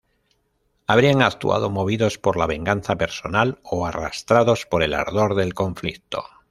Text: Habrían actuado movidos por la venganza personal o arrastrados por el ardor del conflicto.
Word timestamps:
Habrían 0.87 1.21
actuado 1.21 1.69
movidos 1.69 2.17
por 2.17 2.35
la 2.35 2.47
venganza 2.47 2.95
personal 2.95 3.59
o 3.61 3.85
arrastrados 3.85 4.65
por 4.65 4.81
el 4.81 4.95
ardor 4.95 5.35
del 5.35 5.53
conflicto. 5.53 6.23